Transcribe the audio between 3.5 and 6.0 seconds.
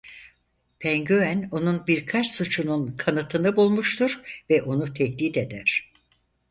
bulmuştur ve onu tehdit eder.